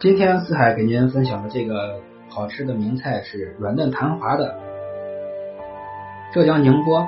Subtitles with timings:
[0.00, 2.00] 今天四海给您分享的这个
[2.30, 4.56] 好吃的名菜是软嫩弹滑的
[6.32, 7.06] 浙江宁波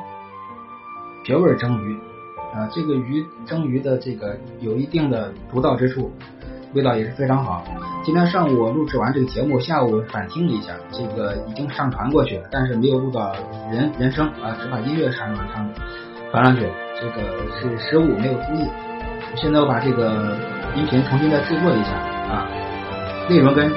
[1.25, 1.97] 绝味蒸鱼
[2.55, 2.69] 啊！
[2.71, 6.13] 这个鱼蒸鱼的这个有一定的独到之处，
[6.75, 7.65] 味道也是非常好。
[8.05, 13.35] 今天上午我录制完这个节目，下午反听了一下，这个已经上传过去了，但是没有录到
[13.71, 15.67] 人人声啊，只把音乐上传上
[16.31, 16.69] 传上去，
[17.01, 17.23] 这个
[17.59, 18.69] 是失误，没有注意。
[19.37, 20.37] 现在我把这个
[20.77, 21.93] 音频重新再制作一下
[22.29, 22.47] 啊。
[23.29, 23.71] 内容跟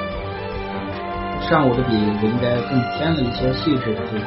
[1.40, 4.26] 上午的比，我应该更添了一些细致的这个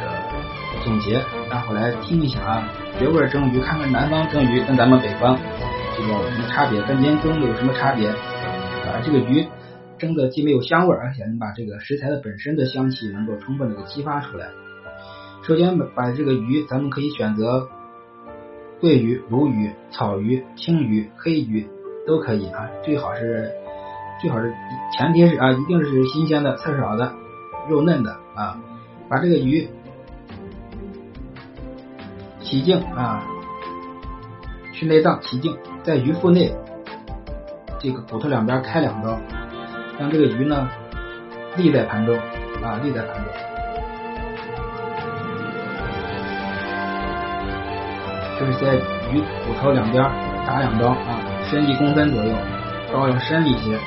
[0.83, 2.69] 总结，然后来听一下啊。
[2.97, 5.37] 绝味蒸鱼，看看南方蒸鱼跟咱们北方
[5.95, 8.99] 这个有什么差别，跟您蒸的有什么差别啊？
[9.03, 9.45] 这个鱼
[9.97, 14.47] 蒸的既没有香味，而且能把这个食材的本身的香气能够充分的给激发出来。
[15.43, 17.67] 首先把这个鱼，咱们可以选择
[18.79, 21.67] 桂鱼、鲈鱼、草鱼、青鱼、黑鱼
[22.07, 23.51] 都可以啊，最好是。
[24.19, 24.53] 最好是
[24.91, 27.13] 前提是啊，一定是新鲜的、刺少的、
[27.69, 28.57] 肉嫩的啊。
[29.07, 29.67] 把这个鱼
[32.41, 33.23] 洗净啊，
[34.73, 36.53] 去内脏洗净，在鱼腹内
[37.79, 39.17] 这个骨头两边开两刀，
[39.97, 40.69] 让这个鱼呢
[41.55, 42.17] 立在盘中
[42.61, 43.33] 啊，立在盘中，
[48.37, 48.75] 就是在
[49.13, 50.03] 鱼骨头两边
[50.45, 52.35] 打两刀啊，深一公分左右。
[52.91, 53.77] 刀要深一些，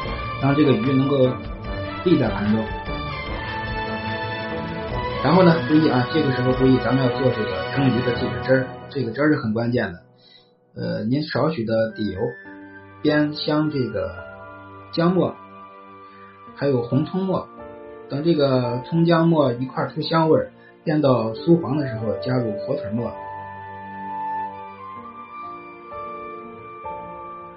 [0.42, 1.16] 让这个鱼能够
[2.04, 2.64] 立在盘中。
[5.22, 10.00] 然后呢，注意啊，这个时候注意，咱们要做这个蒸鱼的这个汁儿，这个汁儿是很关键的。
[10.74, 12.20] 呃，您少许的底油，
[13.04, 14.16] 煸香这个
[14.92, 15.36] 姜末，
[16.56, 17.46] 还有红葱末，
[18.08, 20.48] 等这个葱姜末一块出香味，
[20.84, 23.12] 煸到酥黄的时候，加入火腿末，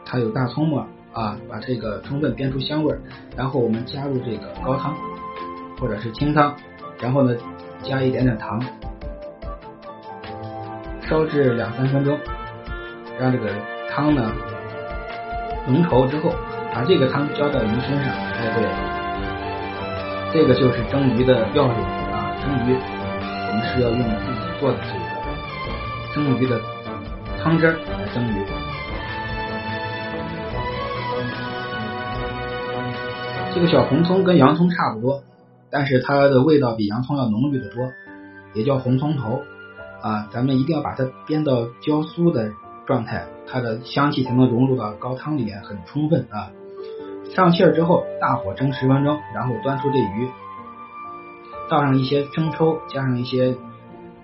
[0.06, 0.86] 还有大葱末。
[1.16, 3.00] 啊，把这个充分煸出香味儿，
[3.38, 4.94] 然后我们加入这个高汤
[5.80, 6.54] 或者是清汤，
[7.00, 7.34] 然后呢
[7.82, 8.62] 加一点点糖，
[11.02, 12.20] 烧至两三分钟，
[13.18, 13.50] 让这个
[13.90, 14.30] 汤呢
[15.68, 16.36] 浓稠之后，
[16.74, 18.14] 把这个汤浇到鱼身上。
[18.14, 18.54] 哎，
[20.34, 21.76] 对，这个就是蒸鱼的要领
[22.12, 22.36] 啊！
[22.44, 25.06] 蒸鱼我们是要用自己做的这个
[26.14, 26.60] 蒸鱼的
[27.42, 28.44] 汤汁来蒸鱼。
[33.56, 35.24] 这个小红葱跟洋葱差不多，
[35.72, 37.90] 但是它的味道比洋葱要浓郁的多，
[38.54, 39.44] 也叫红葱头
[40.02, 40.28] 啊。
[40.30, 42.52] 咱们一定要把它煸到焦酥的
[42.86, 46.52] 状态，它的香气才能融入到高汤里面很充分啊。
[47.34, 50.28] 上气儿之后，大火蒸十分钟，然后端出这鱼，
[51.70, 53.56] 倒上一些生抽，加上一些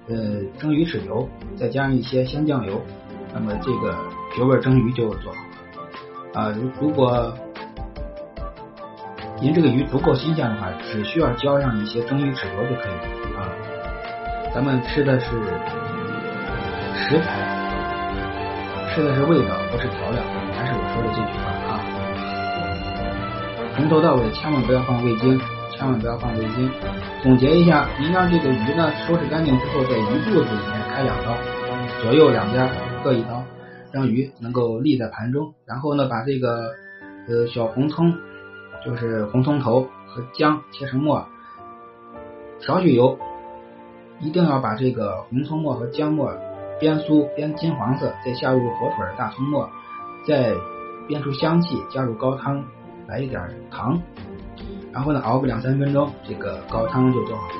[0.09, 2.81] 呃蒸鱼豉油，再加上一些鲜酱油，
[3.33, 3.95] 那么这个
[4.35, 6.51] 绝味蒸鱼就做好了啊。
[6.51, 7.33] 如如果
[9.41, 12.93] 您这个鱼足够新鲜的话，只需要浇上一些蒸鱼豉油就可以
[13.33, 13.49] 了啊。
[14.53, 15.25] 咱们吃的是
[16.93, 17.41] 食材，
[18.93, 20.21] 吃的是味道，不是调料。
[20.53, 21.81] 还是我说的这句话啊，
[23.75, 25.41] 从头到尾千万不要放味精，
[25.71, 26.69] 千万不要放味精。
[27.23, 31.35] 总结一下，您让这个鱼呢收拾干净之后，在鱼肚子里面开两刀，
[32.03, 32.69] 左右两边
[33.03, 33.43] 各一刀，
[33.91, 35.51] 让鱼能够立在盘中。
[35.65, 36.75] 然后呢，把这个
[37.27, 38.13] 呃小红葱。
[38.83, 41.23] 就是红葱头和姜切成末，
[42.59, 43.17] 少许油，
[44.19, 46.31] 一定要把这个红葱末和姜末
[46.79, 49.69] 煸酥煸金黄色，再下入火腿、大葱末，
[50.25, 50.53] 再
[51.07, 52.63] 煸出香气，加入高汤，
[53.07, 53.39] 来一点
[53.69, 54.01] 糖，
[54.91, 57.53] 然后呢熬个两三分钟，这个高汤就做好了。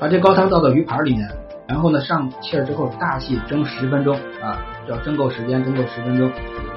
[0.00, 1.28] 把这高汤倒到鱼盘里面，
[1.68, 4.58] 然后呢上气儿之后大气蒸十分钟啊，
[4.88, 6.30] 要蒸够时间，蒸够十分钟，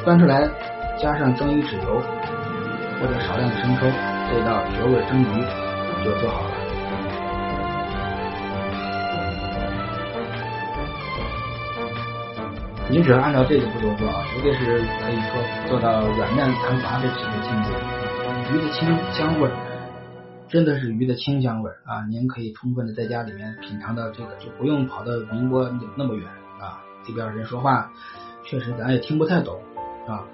[0.04, 0.50] 端出来。
[1.02, 2.02] 加上蒸鱼豉油
[3.00, 3.86] 或者少量的生抽，
[4.30, 5.26] 这道绝味蒸鱼
[6.04, 6.52] 就做好了。
[12.90, 17.72] 您只要按照这个步骤做啊，绝对是可以说做到软嫩弹滑的这个境界。
[18.52, 19.56] 鱼的清香味儿，
[20.50, 22.04] 真的是鱼的清香味儿啊！
[22.10, 26.28] 您可以充分的在家里面品尝到这个，就不用跑到宁波那么远
[26.60, 26.82] 啊。
[27.08, 27.90] 这边人说话
[28.44, 29.56] 确实咱也听不太懂。
[30.06, 30.26] 啊。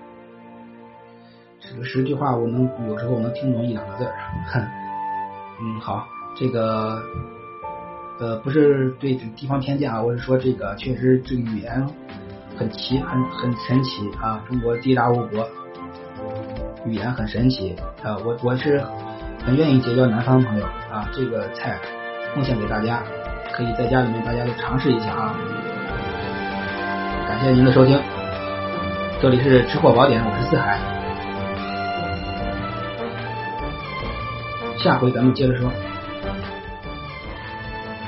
[1.68, 4.14] 这个十句话我能有时候我能听懂一两个字儿，
[5.60, 7.02] 嗯，好，这个
[8.20, 11.88] 呃不是对这地方偏见啊，我是说这个确实这个语言
[12.58, 15.48] 很奇很很神奇啊，中国地大物博，
[16.86, 18.84] 语言很神奇啊，我我是
[19.44, 21.80] 很愿意结交南方朋友啊，这个菜
[22.34, 23.02] 奉献给大家，
[23.54, 25.36] 可以在家里面大家都尝试一下啊，
[27.28, 28.00] 感谢您的收听，
[29.20, 30.95] 这里是吃货宝典，我是四海。
[34.86, 35.95] 下回咱们接着说。